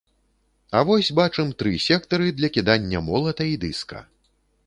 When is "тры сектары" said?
1.59-2.31